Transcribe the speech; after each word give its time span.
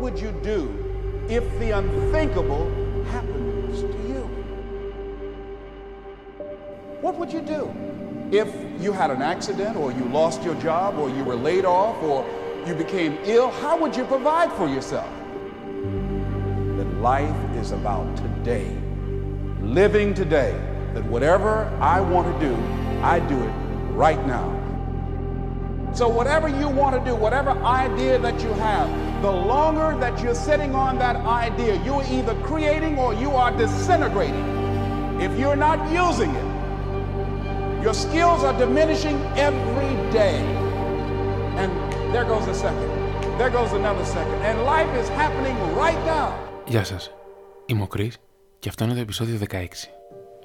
would 0.00 0.18
you 0.18 0.32
do 0.42 1.26
if 1.28 1.44
the 1.58 1.72
unthinkable 1.72 2.70
happens 3.12 3.82
to 3.82 4.08
you? 4.08 4.22
What 7.02 7.18
would 7.18 7.30
you 7.30 7.42
do 7.42 7.70
if 8.32 8.48
you 8.80 8.92
had 8.92 9.10
an 9.10 9.20
accident 9.20 9.76
or 9.76 9.92
you 9.92 10.04
lost 10.06 10.42
your 10.42 10.54
job 10.54 10.98
or 10.98 11.10
you 11.10 11.22
were 11.22 11.36
laid 11.36 11.66
off 11.66 12.02
or 12.02 12.24
you 12.66 12.74
became 12.74 13.18
ill? 13.24 13.50
How 13.50 13.76
would 13.76 13.94
you 13.94 14.04
provide 14.04 14.50
for 14.52 14.66
yourself? 14.66 15.10
That 16.78 16.88
life 17.02 17.56
is 17.56 17.72
about 17.72 18.16
today, 18.16 18.74
living 19.60 20.14
today, 20.14 20.52
that 20.94 21.04
whatever 21.04 21.66
I 21.78 22.00
want 22.00 22.26
to 22.32 22.48
do, 22.48 22.56
I 23.02 23.20
do 23.20 23.38
it 23.38 23.52
right 23.92 24.26
now. 24.26 24.59
So, 25.99 26.09
whatever 26.09 26.47
you 26.61 26.67
want 26.81 26.93
to 26.97 27.01
do, 27.09 27.15
whatever 27.15 27.51
idea 27.83 28.19
that 28.19 28.37
you 28.45 28.51
have, 28.69 28.87
the 29.21 29.31
longer 29.31 29.97
that 30.03 30.21
you're 30.21 30.41
sitting 30.49 30.75
on 30.75 30.99
that 30.99 31.17
idea, 31.45 31.73
you're 31.85 32.05
either 32.17 32.35
creating 32.49 32.97
or 33.03 33.13
you 33.13 33.31
are 33.31 33.51
disintegrating. 33.63 34.45
If 35.25 35.31
you're 35.39 35.61
not 35.67 35.79
using 36.05 36.31
it, 36.41 36.47
your 37.85 37.93
skills 37.93 38.43
are 38.43 38.55
diminishing 38.63 39.17
every 39.47 39.93
day. 40.11 40.37
And 41.61 41.71
there 42.13 42.25
goes 42.25 42.45
a 42.47 42.53
second. 42.65 42.89
There 43.39 43.49
goes 43.49 43.71
another 43.71 44.05
second. 44.17 44.37
And 44.47 44.55
life 44.63 44.91
is 45.01 45.07
happening 45.21 45.57
right 45.83 46.01
now. 46.05 46.33
Γεια 46.65 46.83
σας. 46.83 47.11
Είμαι 47.65 47.81
ο 47.81 47.87
Chris 47.95 48.11
και 48.59 48.69
αυτό 48.69 48.83
είναι 48.83 48.93
το 48.93 48.99
επεισόδιο 48.99 49.39
16. 49.51 49.65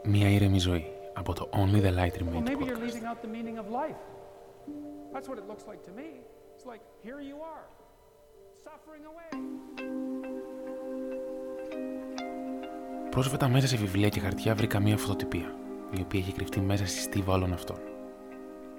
Μία 0.05 0.29
ήρεμη 0.29 0.59
ζωή 0.59 0.85
από 1.15 1.33
το 1.35 1.49
Only 1.53 1.83
the 1.83 1.95
Light 1.99 2.15
Remains 2.19 2.49
Maybe 2.49 2.65
you're 2.65 2.77
podcast. 2.77 4.11
Leaving 5.16 5.24
out 5.24 5.24
the 5.24 5.24
meaning 5.24 5.24
of 5.24 5.24
life. 5.24 5.24
That's 5.24 5.30
what 5.30 5.40
it 5.40 5.48
looks 5.48 5.66
like 5.68 5.82
to 5.84 5.92
me. 5.92 6.10
It's 6.56 6.66
like, 6.66 6.84
here 7.04 7.22
you 7.22 7.38
are, 7.54 7.66
suffering 8.64 9.06
away. 9.06 9.30
Πρόσφατα 13.10 13.48
μέσα 13.50 13.68
σε 13.68 13.78
βιβλία 13.78 14.10
και 14.10 14.20
χαρτιά 14.20 14.56
βρήκα 14.56 14.80
μία 14.80 14.98
φωτοτυπία, 14.98 15.56
η 15.92 16.02
οποία 16.02 16.20
έχει 16.20 16.32
κρυφτεί 16.32 16.60
μέσα 16.60 16.86
στη 16.86 17.00
στίβα 17.00 17.34
όλων 17.34 17.54
αυτών. 17.54 17.78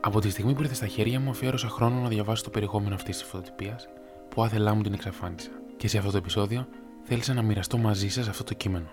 Από 0.00 0.20
τη 0.20 0.30
στιγμή 0.30 0.54
που 0.54 0.62
ήρθε 0.62 0.74
στα 0.74 0.86
χέρια 0.86 1.20
μου, 1.20 1.30
αφιέρωσα 1.30 1.68
χρόνο 1.68 2.00
να 2.00 2.08
διαβάσω 2.08 2.44
το 2.44 2.50
περιεχόμενο 2.50 2.94
αυτής 2.94 3.18
της 3.18 3.26
φωτοτυπίας, 3.26 3.88
που 4.28 4.42
άθελά 4.42 4.74
μου 4.74 4.82
την 4.82 4.92
εξαφάνισα. 4.92 5.50
Και 5.76 5.88
σε 5.88 5.98
αυτό 5.98 6.10
το 6.10 6.16
επεισόδιο 6.16 6.66
θέλησα 7.02 7.34
να 7.34 7.42
μοιραστώ 7.42 7.78
μαζί 7.78 8.08
σας 8.08 8.28
αυτό 8.28 8.44
το 8.44 8.54
κείμενο, 8.54 8.90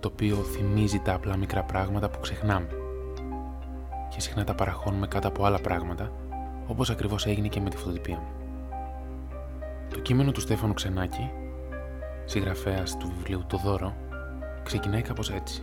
το 0.00 0.08
οποίο 0.12 0.36
θυμίζει 0.36 0.98
τα 0.98 1.14
απλά 1.14 1.36
μικρά 1.36 1.62
πράγματα 1.62 2.10
που 2.10 2.20
ξεχνάμε. 2.20 2.68
Και 4.08 4.20
συχνά 4.20 4.44
τα 4.44 4.54
παραχώνουμε 4.54 5.06
κάτω 5.06 5.28
από 5.28 5.44
άλλα 5.44 5.58
πράγματα, 5.58 6.12
όπως 6.66 6.90
ακριβώς 6.90 7.26
έγινε 7.26 7.48
και 7.48 7.60
με 7.60 7.70
τη 7.70 7.76
φωτοτυπία 7.76 8.16
μου. 8.16 8.28
Το 9.90 10.00
κείμενο 10.00 10.32
του 10.32 10.40
Στέφανου 10.40 10.74
Ξενάκη, 10.74 11.30
συγγραφέας 12.24 12.96
του 12.96 13.12
βιβλίου 13.16 13.44
Το 13.46 13.56
Δώρο, 13.56 13.96
ξεκινάει 14.62 15.02
κάπως 15.02 15.30
έτσι. 15.30 15.62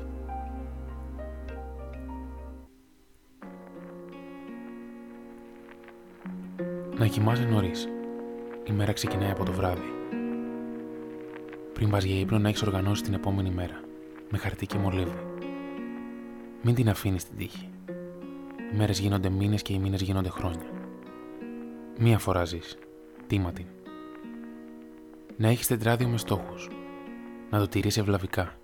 Να 6.98 7.08
κοιμάσαι 7.08 7.44
νωρίς. 7.44 7.88
Η 8.64 8.72
μέρα 8.72 8.94
ξεκινάει 8.94 9.32
από 9.32 9.46
το 9.46 9.52
βράδυ. 9.52 9.94
Πριν 11.74 11.90
πας 11.90 12.04
για 12.04 12.20
ύπνο 12.20 12.40
να 12.40 12.50
έχεις 12.50 12.62
οργανώσει 12.62 13.04
την 13.04 13.14
επόμενη 13.14 13.50
μέρα. 13.50 13.80
Με 14.30 14.38
χαρτί 14.38 14.66
και 14.66 14.78
μολύβι. 14.78 15.26
Μην 16.62 16.76
την 16.76 16.90
αφήνεις 16.90 17.22
στην 17.22 17.38
τύχη. 17.38 17.70
Οι 18.74 18.78
μέρες 18.78 19.00
γίνονται 19.00 19.30
μήνες 19.30 19.62
και 19.62 19.74
οι 19.74 19.80
μήνες 19.80 20.02
γίνονται 20.02 20.30
χρόνια. 20.30 20.81
Μία 22.00 22.20
φορά 22.20 22.45
ζεις. 22.45 22.78
Τίμα 23.28 23.52
την. 23.52 23.66
Να 25.38 25.47
έχεις 25.47 25.67
τετράδιο 25.67 26.08
με 26.08 26.17
στόχους. 26.17 26.70
Να 27.49 27.60
το 27.60 27.67
τηρείς 27.67 27.98
ευλαβικά. 27.98 28.55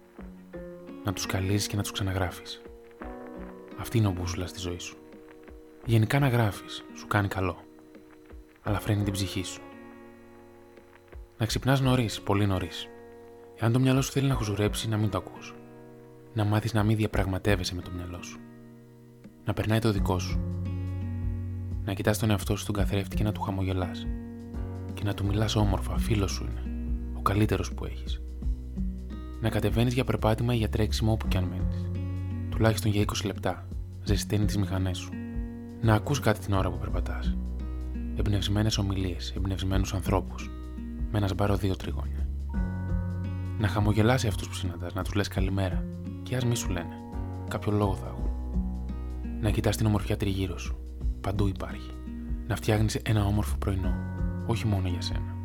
Να 1.03 1.13
τους 1.13 1.25
καλείς 1.25 1.68
και 1.68 1.75
να 1.75 1.81
τους 1.81 1.91
ξαναγράφεις. 1.91 2.62
Αυτή 3.78 3.97
είναι 3.97 4.07
ο 4.07 4.12
μπούσουλας 4.12 4.50
στη 4.50 4.59
ζωής 4.59 4.84
σου. 4.84 4.97
Γενικά 5.85 6.19
να 6.19 6.28
γράφεις, 6.28 6.84
σου 6.97 7.07
κάνει 7.07 7.28
καλό. 7.28 7.57
Αλλά 8.62 8.79
φρένει 8.79 9.03
την 9.03 9.13
ψυχή 9.13 9.44
σου. 9.44 9.62
Να 11.38 11.46
ξυπνάς 11.46 11.81
νωρίς, 11.81 12.22
πολύ 12.22 12.46
νωρίς. 12.46 12.88
Εάν 13.56 13.72
το 13.72 13.79
μυαλό 13.79 14.02
σου 14.02 14.12
θέλει 14.12 14.28
να 14.28 14.35
χουζουρέψει, 14.35 14.90
να 14.90 14.97
μην 14.97 15.09
το 15.09 15.18
ακούς. 15.18 15.56
Να 16.34 16.44
μάθεις 16.44 16.73
να 16.73 16.84
μην 16.84 16.97
διαπραγματεύεσαι 16.97 17.75
με 17.75 17.81
το 17.81 17.91
μυαλό 17.91 18.23
σου. 18.23 18.40
Να 19.46 19.53
περνάει 19.53 19.79
το 19.79 19.91
δικό 19.91 20.19
σου. 20.19 20.40
Να 21.88 21.94
κοιτάς 21.94 22.18
τον 22.18 22.30
εαυτό 22.30 22.56
σου 22.56 22.62
στον 22.62 22.75
καθρέφτη 22.75 23.16
και 23.16 23.24
να 23.24 23.31
του 23.31 23.42
χαμογελάς. 23.42 24.08
Και 24.94 25.03
να 25.03 25.14
του 25.14 25.25
μιλάς 25.25 25.56
όμορφα, 25.56 25.98
φίλος 25.98 26.31
σου 26.31 26.44
είναι. 26.50 26.64
Ο 27.18 27.22
καλύτερος 27.22 27.74
που 27.74 27.86
έχεις. 27.86 28.22
Να 29.42 29.50
κατεβαίνεις 29.50 29.94
για 29.94 30.03
περπάτημα 30.03 30.53
ή 30.53 30.58
για 30.58 30.70
τρέξιμο 30.70 31.12
όπου 31.12 31.28
κι 31.28 31.38
αν 31.38 31.44
μένεις. 31.44 31.90
Τουλάχιστον 32.50 32.92
για 32.92 33.02
20 33.02 33.26
λεπτά. 33.26 33.68
Ζεσταίνει 34.03 34.46
τις 34.46 34.58
μηχανές 34.58 34.97
σου. 34.97 35.12
Να 35.81 35.94
ακούς 35.94 36.20
κάτι 36.20 36.40
την 36.40 36.53
ώρα 36.53 36.70
που 36.70 36.78
περπατάς. 36.78 37.38
Εμπνευσμένες 38.16 38.78
ομιλίες, 38.78 39.34
εμπνευσμένους 39.36 39.94
ανθρώπους. 39.94 40.50
Με 41.12 41.18
ένα 41.18 41.28
σπάρο 41.28 41.56
δύο 41.56 41.76
τριγώνια. 41.76 42.28
Να 43.59 43.68
χαμογελάσει 43.68 44.28
αυτούς 44.28 44.47
που 44.47 44.53
συναντάς, 44.53 44.94
να 44.94 45.03
τους 45.03 45.14
λες 45.14 45.28
καλημέρα. 45.28 45.84
Και 46.24 46.36
ας 46.36 46.46
μη 46.46 46.56
σου 46.56 46.70
λένε. 46.70 46.96
Κάποιο 47.47 47.72
λόγο 47.72 47.96
θα 47.96 48.08
έχουν. 48.08 48.30
Να 49.42 49.50
κοιτάς 49.50 49.78
την 49.78 49.86
ομορφιά 49.86 50.18
τριγύρω 50.18 50.58
σου. 50.58 50.77
Παντού 51.28 51.48
υπάρχει. 51.48 51.92
Να 52.48 52.56
φτιάχνεις 52.56 52.96
ένα 52.96 53.26
όμορφο 53.26 53.58
πρωινό. 53.58 53.96
Όχι 54.46 54.68
μόνο 54.68 54.88
για 54.88 55.02
σένα. 55.02 55.36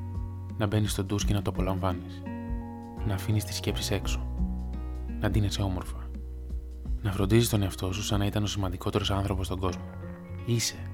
Να 0.57 0.67
μπαίνεις 0.67 0.93
στο 0.93 1.05
ντους 1.05 1.25
και 1.25 1.35
να 1.35 1.43
το 1.43 1.51
απολαμβάνεις. 1.51 2.23
Να 3.07 3.15
αφήνεις 3.15 3.45
τις 3.45 3.57
σκέψεις 3.57 3.91
έξω. 3.91 4.27
Να 5.21 5.31
ντύνεσαι 5.31 5.63
όμορφα. 5.63 6.11
Να 7.03 7.13
φροντίζεις 7.13 7.49
τον 7.49 7.63
εαυτό 7.63 7.93
σου 7.93 8.03
σαν 8.03 8.19
να 8.19 8.27
ήταν 8.27 8.43
ο 8.43 8.47
σημαντικότερος 8.47 9.11
άνθρωπος 9.11 9.47
στον 9.47 9.59
κόσμο. 9.59 9.85
Είσαι. 10.47 10.91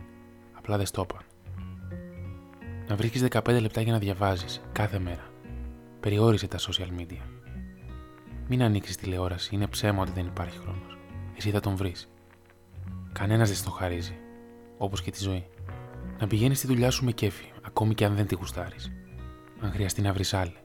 Απλά 0.53 0.77
δεν 0.77 0.87
στο 0.87 1.07
είπαν. 1.09 1.23
Να 2.89 2.97
βρίσκεις 2.97 3.23
15 3.23 3.61
λεπτά 3.61 3.81
για 3.81 3.93
να 3.93 3.99
διαβάζεις 3.99 4.61
κάθε 4.73 4.99
μέρα. 4.99 5.31
Περιόρισε 6.01 6.47
τα 6.47 6.59
social 6.59 7.01
media. 7.01 7.23
Μην 8.49 8.63
ανοίξεις 8.63 8.97
τηλεόραση, 8.97 9.55
είναι 9.55 9.67
ψέμα 9.67 10.03
ότι 10.03 10.13
δεν 10.13 10.27
υπάρχει 10.27 10.59
χρόνος. 10.59 10.99
Εσύ 11.37 11.51
θα 11.51 11.61
τον 11.61 11.77
βρεις. 11.77 12.09
Κανένας 13.13 13.49
δεν 13.49 13.57
στο 13.57 13.71
χαρίζει. 13.71 14.19
Όπως 14.79 15.03
και 15.03 15.11
τη 15.11 15.23
ζωή. 15.23 15.47
Να 16.19 16.27
πηγαίνεις 16.27 16.59
στη 16.59 16.67
δουλειά 16.67 16.91
σου 16.91 17.05
με 17.05 17.13
κέφι, 17.13 17.45
ακόμη 17.63 17.95
και 17.95 18.05
αν 18.05 18.15
δεν 18.15 18.27
τη 18.27 18.35
γουστάρεις. 18.35 18.93
Αν 19.61 19.71
χρειαστεί 19.71 20.03
να 20.03 20.13
βρεις 20.13 20.35
άλλη. 20.35 20.57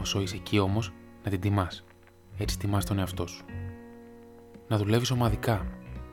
Όσο 0.00 0.20
είσαι 0.20 0.36
εκεί 0.36 0.58
όμως, 0.58 0.92
να 1.24 1.30
την 1.30 1.40
τιμάς. 1.40 1.84
Έτσι 2.38 2.58
τιμάς 2.58 2.84
τον 2.84 2.98
εαυτό 2.98 3.26
σου. 3.26 3.44
Να 4.68 4.76
δουλεύεις 4.76 5.10
ομαδικά 5.10 5.66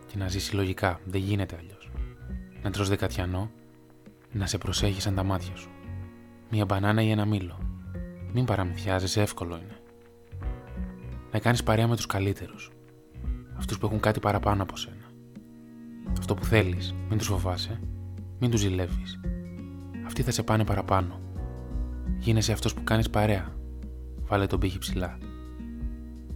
και 0.05 0.17
να 0.17 0.27
ζεις 0.27 0.43
συλλογικά. 0.43 0.99
Δεν 1.05 1.21
γίνεται 1.21 1.57
αλλιώς. 1.59 1.91
Να 2.61 2.71
τρως 2.71 2.89
δεκατιανό, 2.89 3.51
να 4.31 4.45
σε 4.45 4.57
προσέχει 4.57 5.01
σαν 5.01 5.15
τα 5.15 5.23
μάτια 5.23 5.55
σου. 5.55 5.69
Μία 6.49 6.65
μπανάνα 6.65 7.01
ή 7.01 7.09
ένα 7.09 7.25
μήλο. 7.25 7.59
Μην 8.33 8.45
παραμυθιάζεσαι, 8.45 9.21
εύκολο 9.21 9.55
είναι. 9.55 9.77
Να 11.31 11.39
κάνεις 11.39 11.63
παρέα 11.63 11.87
με 11.87 11.95
τους 11.95 12.05
καλύτερους. 12.05 12.71
Αυτούς 13.57 13.77
που 13.77 13.85
έχουν 13.85 13.99
κάτι 13.99 14.19
παραπάνω 14.19 14.63
από 14.63 14.77
σένα. 14.77 15.02
Αυτό 16.23 16.35
που 16.35 16.45
θέλεις, 16.45 16.95
μην 17.09 17.17
τους 17.17 17.27
φοβάσαι, 17.27 17.79
μην 18.39 18.49
τους 18.49 18.59
ζηλεύεις. 18.59 19.19
Αυτοί 20.05 20.21
θα 20.21 20.31
σε 20.31 20.43
πάνε 20.43 20.65
παραπάνω. 20.65 21.19
Γίνεσαι 22.19 22.51
αυτός 22.51 22.73
που 22.73 22.83
κάνεις 22.83 23.09
παρέα. 23.09 23.55
Βάλε 24.27 24.45
τον 24.45 24.59
πύχη 24.59 24.77
ψηλά. 24.77 25.17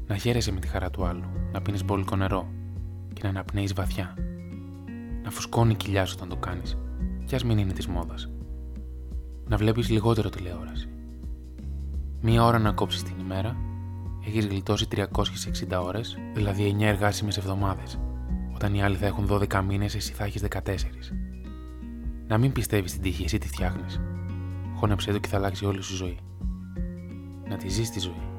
Να 0.07 0.17
χαίρεσαι 0.17 0.51
με 0.51 0.59
τη 0.59 0.67
χαρά 0.67 0.89
του 0.89 1.05
άλλου, 1.05 1.23
να 1.51 1.61
πίνεις 1.61 1.85
μπόλικο 1.85 2.15
νερό 2.15 2.47
και 3.13 3.21
να 3.23 3.29
αναπνέεις 3.29 3.73
βαθιά. 3.73 4.13
Να 5.23 5.29
φουσκώνει 5.29 5.71
η 5.71 5.75
κοιλιά 5.75 6.05
σου 6.05 6.13
όταν 6.17 6.29
το 6.29 6.35
κάνεις, 6.35 6.77
κι 7.25 7.35
ας 7.35 7.43
μην 7.43 7.57
είναι 7.57 7.73
της 7.73 7.87
μόδας. 7.87 8.29
Να 9.47 9.57
βλέπεις 9.57 9.89
λιγότερο 9.89 10.29
τηλεόραση. 10.29 10.89
Μία 12.21 12.43
ώρα 12.43 12.59
να 12.59 12.71
κόψεις 12.71 13.03
την 13.03 13.19
ημέρα, 13.19 13.55
έχεις 14.25 14.45
γλιτώσει 14.45 14.87
360 14.87 15.81
ώρες, 15.83 16.17
δηλαδή 16.33 16.63
9 16.63 16.87
εργάσιμες 16.87 17.37
εβδομάδες. 17.37 17.99
Όταν 18.57 18.73
οι 18.73 18.83
άλλοι 18.83 18.95
θα 18.95 19.05
έχουν 19.05 19.27
12 19.29 19.61
μήνες, 19.67 19.95
εσύ 19.95 20.13
θα 20.13 20.23
έχεις 20.23 20.41
14. 20.41 21.13
Να 22.27 22.37
μην 22.37 22.51
πιστεύεις 22.51 22.91
στην 22.91 23.01
τύχη, 23.01 23.23
εσύ 23.23 23.37
τη 23.37 23.47
φτιάχνεις. 23.47 24.01
Χώνεψε 24.75 25.11
το 25.11 25.17
και 25.17 25.27
θα 25.27 25.37
αλλάξει 25.37 25.65
όλη 25.65 25.81
σου 25.81 25.93
η 25.93 25.95
ζωή. 25.95 26.19
Να 27.49 27.57
τη 27.57 27.69
ζεις 27.69 27.89
τη 27.89 27.99
ζωή. 27.99 28.29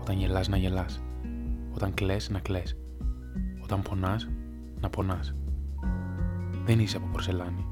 Όταν 0.00 0.16
γελάς 0.16 0.48
να 0.48 0.56
γελάς. 0.56 1.02
Όταν 1.74 1.94
κλαις 1.94 2.30
να 2.30 2.38
κλαις. 2.38 2.76
Όταν 3.62 3.82
πονάς 3.82 4.28
να 4.80 4.88
πονάς. 4.88 5.34
Δεν 6.64 6.78
είσαι 6.78 6.96
από 6.96 7.06
πορσελάνη. 7.06 7.66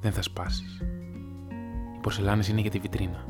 Δεν 0.00 0.12
θα 0.12 0.22
σπάσεις. 0.22 0.80
Οι 1.96 2.00
πορσελάνες 2.00 2.48
είναι 2.48 2.60
για 2.60 2.70
τη 2.70 2.78
βιτρίνα. 2.78 3.26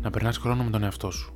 Να 0.00 0.10
περνάς 0.10 0.36
χρόνο 0.36 0.64
με 0.64 0.70
τον 0.70 0.82
εαυτό 0.82 1.10
σου. 1.10 1.34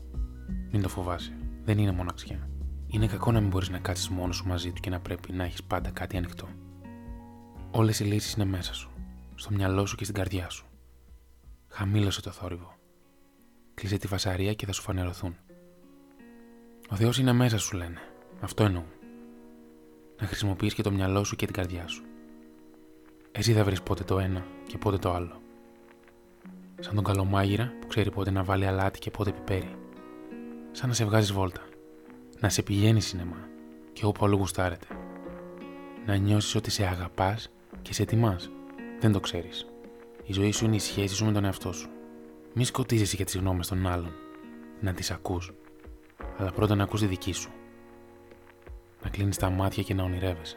Μην 0.72 0.82
το 0.82 0.88
φοβάσαι. 0.88 1.32
Δεν 1.64 1.78
είναι 1.78 1.92
μοναξιά. 1.92 2.48
Είναι 2.96 3.06
κακό 3.06 3.32
να 3.32 3.40
μην 3.40 3.50
μπορείς 3.50 3.68
να 3.68 3.78
κάτσεις 3.78 4.08
μόνος 4.08 4.36
σου 4.36 4.46
μαζί 4.46 4.72
του 4.72 4.80
και 4.80 4.90
να 4.90 5.00
πρέπει 5.00 5.32
να 5.32 5.44
έχεις 5.44 5.62
πάντα 5.62 5.90
κάτι 5.90 6.16
ανοιχτό. 6.16 6.48
Όλες 7.70 8.00
οι 8.00 8.04
λύσεις 8.04 8.32
είναι 8.32 8.44
μέσα 8.44 8.74
σου. 8.74 8.90
Στο 9.34 9.50
μυαλό 9.50 9.86
σου 9.86 9.96
και 9.96 10.04
στην 10.04 10.16
καρδιά 10.16 10.50
σου. 10.50 10.66
Χαμήλωσε 11.68 12.22
το 12.22 12.30
θόρυβο. 12.30 12.74
Κλείσε 13.74 13.96
τη 13.96 14.06
φασαρία 14.06 14.54
και 14.54 14.66
θα 14.66 14.72
σου 14.72 14.82
φανερωθούν. 14.82 15.36
Ο 16.90 16.94
Θεός 16.96 17.18
είναι 17.18 17.32
μέσα 17.32 17.58
σου, 17.58 17.76
λένε. 17.76 18.00
Αυτό 18.40 18.64
εννοώ. 18.64 18.82
Να 20.20 20.26
χρησιμοποιείς 20.26 20.74
και 20.74 20.82
το 20.82 20.90
μυαλό 20.90 21.24
σου 21.24 21.36
και 21.36 21.44
την 21.44 21.54
καρδιά 21.54 21.86
σου. 21.88 22.04
Εσύ 23.32 23.52
θα 23.52 23.64
βρεις 23.64 23.82
πότε 23.82 24.04
το 24.04 24.18
ένα 24.18 24.46
και 24.66 24.78
πότε 24.78 24.96
το 24.96 25.12
άλλο. 25.12 25.40
Σαν 26.80 26.94
τον 26.94 27.04
καλομάγειρα 27.04 27.72
που 27.80 27.86
ξέρει 27.86 28.10
πότε 28.10 28.30
να 28.30 28.44
βάλει 28.44 28.66
αλάτι 28.66 28.98
και 28.98 29.10
πότε 29.10 29.32
πιπέρι. 29.32 29.76
Σαν 30.72 30.88
να 30.88 30.94
σε 30.94 31.04
βγάζεις 31.04 31.32
βόλτα. 31.32 31.60
Να 32.40 32.48
σε 32.48 32.62
πηγαίνει 32.62 33.00
σινεμά 33.00 33.48
και 33.92 34.06
όπου 34.06 34.24
αλλού 34.24 34.36
γουστάρεται. 34.36 34.86
Να 36.06 36.16
νιώσεις 36.16 36.54
ότι 36.54 36.70
σε 36.70 36.86
αγαπάς 36.86 37.50
και 37.82 37.94
σε 37.94 38.04
τιμάς. 38.04 38.50
Δεν 39.00 39.12
το 39.12 39.20
ξέρεις. 39.20 39.66
Η 40.24 40.32
ζωή 40.32 40.52
σου 40.52 40.64
είναι 40.64 40.74
η 40.74 40.78
σχέση 40.78 41.14
σου 41.14 41.24
με 41.24 41.32
τον 41.32 41.44
εαυτό 41.44 41.72
σου. 41.72 41.88
Μη 42.54 42.64
σκοτίζεσαι 42.64 43.16
για 43.16 43.24
τις 43.24 43.36
γνώμες 43.36 43.66
των 43.66 43.86
άλλων. 43.86 44.12
Να 44.80 44.92
τις 44.92 45.10
ακούς. 45.10 45.52
Αλλά 46.36 46.52
πρώτα 46.52 46.74
να 46.74 46.82
ακούς 46.82 47.00
τη 47.00 47.06
δική 47.06 47.32
σου. 47.32 47.50
Να 49.02 49.10
κλείνεις 49.10 49.36
τα 49.36 49.50
μάτια 49.50 49.82
και 49.82 49.94
να 49.94 50.02
ονειρεύεσαι. 50.02 50.56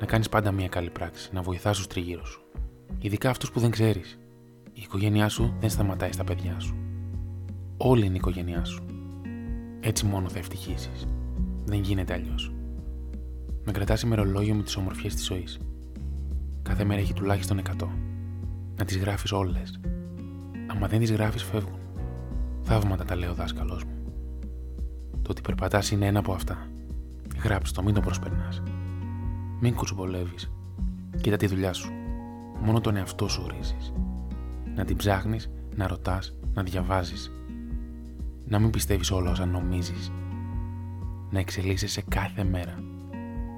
Να 0.00 0.06
κάνεις 0.06 0.28
πάντα 0.28 0.52
μια 0.52 0.68
καλή 0.68 0.90
πράξη. 0.90 1.30
Να 1.32 1.42
βοηθάς 1.42 1.76
τους 1.76 1.86
τριγύρω 1.86 2.24
σου. 2.24 2.42
Ειδικά 2.98 3.30
αυτούς 3.30 3.50
που 3.50 3.60
δεν 3.60 3.70
ξέρεις. 3.70 4.18
Η 4.72 4.80
οικογένειά 4.82 5.28
σου 5.28 5.54
δεν 5.60 5.70
σταματάει 5.70 6.12
στα 6.12 6.24
παιδιά 6.24 6.60
σου. 6.60 6.76
Όλη 7.76 8.04
είναι 8.04 8.14
η 8.14 8.18
οικογένειά 8.18 8.64
σου. 8.64 8.93
Έτσι 9.86 10.06
μόνο 10.06 10.28
θα 10.28 10.38
ευτυχήσει. 10.38 10.90
Δεν 11.64 11.80
γίνεται 11.80 12.12
αλλιώς. 12.12 12.52
Να 13.64 13.72
κρατάς 13.72 14.02
ημερολόγιο 14.02 14.54
με 14.54 14.62
τις 14.62 14.76
ομορφιές 14.76 15.14
της 15.14 15.24
ζωής. 15.24 15.58
Κάθε 16.62 16.84
μέρα 16.84 17.00
έχει 17.00 17.12
τουλάχιστον 17.12 17.58
100. 17.58 17.88
Να 18.76 18.84
τις 18.84 18.98
γράφεις 18.98 19.32
όλες. 19.32 19.80
Άμα 20.66 20.88
δεν 20.88 20.98
τις 20.98 21.12
γράφεις, 21.12 21.42
φεύγουν. 21.42 21.78
Θαύματα 22.62 23.04
τα 23.04 23.16
λέει 23.16 23.28
ο 23.28 23.34
δάσκαλός 23.34 23.84
μου. 23.84 23.92
Το 25.22 25.30
ότι 25.30 25.40
περπατάς 25.40 25.90
είναι 25.90 26.06
ένα 26.06 26.18
από 26.18 26.32
αυτά. 26.32 26.66
Γράψτε 27.42 27.80
το, 27.80 27.84
μην 27.84 27.94
το 27.94 28.00
προσπερνάς. 28.00 28.62
Μην 29.60 29.74
κουτσουμπολεύει. 29.74 30.36
Κοίτα 31.20 31.36
τη 31.36 31.46
δουλειά 31.46 31.72
σου. 31.72 31.90
Μόνο 32.60 32.80
τον 32.80 32.96
εαυτό 32.96 33.28
σου 33.28 33.42
ορίζεις. 33.44 33.92
Να 34.74 34.84
την 34.84 34.96
ψάχνεις, 34.96 35.50
να 35.76 35.86
ρωτάς, 35.86 36.34
να 36.54 36.62
διαβάζεις. 36.62 37.32
Να 38.46 38.58
μην 38.58 38.70
πιστεύεις 38.70 39.10
όλα 39.10 39.30
όσα 39.30 39.46
νομίζεις. 39.46 40.12
Να 41.30 41.38
εξελίσσεσαι 41.38 42.02
κάθε 42.08 42.44
μέρα. 42.44 42.82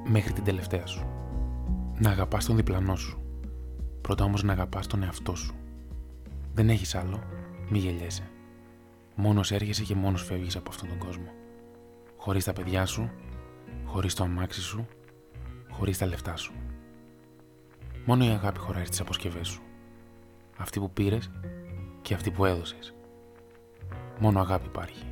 Μέχρι 0.09 0.33
την 0.33 0.45
τελευταία 0.45 0.87
σου. 0.87 1.07
Να 1.99 2.11
αγαπάς 2.11 2.45
τον 2.45 2.57
διπλανό 2.57 2.97
σου. 2.97 3.21
Πρώτα 4.01 4.25
όμως 4.25 4.43
να 4.43 4.53
αγαπάς 4.53 4.87
τον 4.87 5.03
εαυτό 5.03 5.35
σου. 5.35 5.55
Δεν 6.53 6.69
έχεις 6.69 6.95
άλλο. 6.95 7.23
Μη 7.71 7.79
γελιέσαι. 7.79 8.31
Μόνος 9.15 9.53
έρχεσαι 9.53 9.83
και 9.83 9.95
μόνος 9.95 10.23
φεύγεις 10.23 10.57
από 10.57 10.71
αυτόν 10.71 10.89
τον 10.89 10.99
κόσμο. 10.99 11.31
Χωρίς 12.17 12.45
τα 12.45 12.53
παιδιά 12.53 12.87
σου, 12.87 13.11
χωρίς 13.85 14.15
το 14.15 14.25
αμάξι 14.25 14.61
σου, 14.61 14.87
χωρίς 15.71 15.99
τα 15.99 16.07
λεφτά 16.07 16.37
σου. 16.37 16.53
Μόνο 18.05 18.25
η 18.25 18.29
αγάπη 18.29 18.59
χωράει 18.59 18.85
στις 18.85 19.01
αποσκευές 19.01 19.49
σου. 19.49 19.63
Αυτή 20.57 20.81
που 20.81 20.91
πήρες 20.91 21.31
και 22.03 22.15
αυτή 22.15 22.31
που 22.31 22.45
έδωσες. 22.45 22.96
Μόνο 24.19 24.41
αγάπη 24.41 24.67
υπάρχει. 24.67 25.05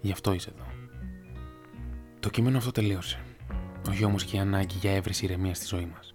Γι' 0.00 0.12
αυτό 0.12 0.32
είσαι 0.32 0.52
εδώ. 0.54 0.66
Το 2.20 2.30
κείμενο 2.30 2.58
αυτό 2.58 2.70
τελείωσε. 2.70 3.20
Όχι 3.88 4.04
όμως 4.04 4.24
και 4.24 4.36
η 4.36 4.38
ανάγκη 4.38 4.76
για 4.80 4.94
έβρεση 4.94 5.24
ηρεμίας 5.24 5.56
στη 5.56 5.66
ζωή 5.66 5.90
μας. 5.94 6.14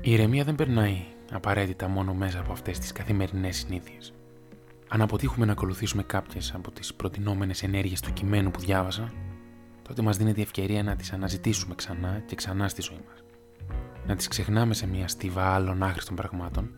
Η 0.00 0.12
ηρεμία 0.12 0.44
δεν 0.44 0.54
περνάει 0.54 1.04
απαραίτητα 1.32 1.88
μόνο 1.88 2.14
μέσα 2.14 2.40
από 2.40 2.52
αυτές 2.52 2.78
τις 2.78 2.92
καθημερινές 2.92 3.56
συνήθειες. 3.56 4.12
Αν 4.88 5.00
αποτύχουμε 5.00 5.46
να 5.46 5.52
ακολουθήσουμε 5.52 6.02
κάποιες 6.02 6.54
από 6.54 6.70
τις 6.70 6.94
προτινόμενες 6.94 7.62
ενέργειες 7.62 8.00
του 8.00 8.12
κειμένου 8.12 8.50
που 8.50 8.60
διάβασα, 8.60 9.12
τότε 9.82 10.02
μας 10.02 10.16
δίνεται 10.16 10.40
η 10.40 10.42
ευκαιρία 10.42 10.82
να 10.82 10.96
τις 10.96 11.12
αναζητήσουμε 11.12 11.74
ξανά 11.74 12.22
και 12.26 12.34
ξανά 12.34 12.68
στη 12.68 12.82
ζωή 12.82 13.00
μας. 13.08 13.24
Να 14.06 14.16
τις 14.16 14.28
ξεχνάμε 14.28 14.74
σε 14.74 14.86
μια 14.86 15.08
στίβα 15.08 15.54
άλλων 15.54 15.82
άχρηστων 15.82 16.16
πραγμάτων, 16.16 16.70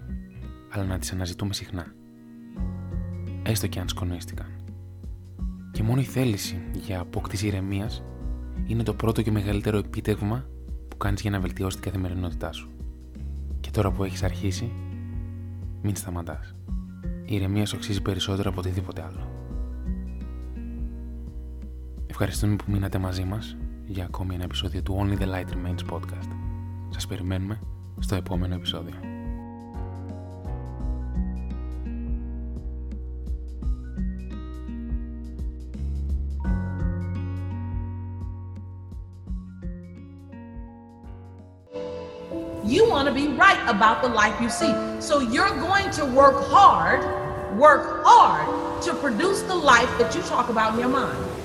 αλλά 0.70 0.84
να 0.84 0.98
τις 0.98 1.12
αναζητούμε 1.12 1.54
συχνά. 1.54 1.94
Έστω 3.50 3.66
και 3.66 3.80
αν 3.80 3.88
σκονίστηκαν. 3.88 4.46
Και 5.72 5.82
μόνο 5.82 6.00
η 6.00 6.04
θέληση 6.04 6.62
για 6.74 7.00
απόκτηση 7.00 7.46
ηρεμίας 7.46 8.02
είναι 8.66 8.82
το 8.82 8.94
πρώτο 8.94 9.22
και 9.22 9.30
μεγαλύτερο 9.30 9.78
επίτευγμα 9.78 10.46
που 10.88 10.96
κάνεις 10.96 11.20
για 11.20 11.30
να 11.30 11.40
βελτιώσεις 11.40 11.80
την 11.80 11.90
καθημερινότητά 11.90 12.52
σου. 12.52 12.70
Και 13.60 13.70
τώρα 13.70 13.90
που 13.92 14.04
έχεις 14.04 14.22
αρχίσει, 14.22 14.72
μην 15.82 15.96
σταματάς. 15.96 16.54
Η 17.24 17.34
ηρεμία 17.34 17.66
σου 17.66 17.76
αξίζει 17.76 18.02
περισσότερο 18.02 18.50
από 18.50 18.58
οτιδήποτε 18.60 19.02
άλλο. 19.02 19.30
Ευχαριστούμε 22.06 22.56
που 22.56 22.70
μείνατε 22.70 22.98
μαζί 22.98 23.24
μας 23.24 23.56
για 23.86 24.04
ακόμη 24.04 24.34
ένα 24.34 24.44
επεισόδιο 24.44 24.82
του 24.82 24.96
Only 25.00 25.22
the 25.22 25.26
Light 25.26 25.48
Remains 25.54 25.94
podcast. 25.94 26.30
Σας 26.88 27.06
περιμένουμε 27.06 27.60
στο 27.98 28.14
επόμενο 28.14 28.54
επεισόδιο. 28.54 29.07
You 42.68 42.86
want 42.86 43.08
to 43.08 43.14
be 43.14 43.28
right 43.28 43.58
about 43.66 44.02
the 44.02 44.08
life 44.08 44.38
you 44.42 44.50
see. 44.50 44.74
So 45.00 45.20
you're 45.20 45.48
going 45.48 45.90
to 45.92 46.04
work 46.04 46.44
hard, 46.48 47.00
work 47.56 48.04
hard 48.04 48.82
to 48.82 48.92
produce 48.92 49.40
the 49.40 49.54
life 49.54 49.88
that 49.96 50.14
you 50.14 50.20
talk 50.20 50.50
about 50.50 50.74
in 50.74 50.80
your 50.80 50.90
mind. 50.90 51.37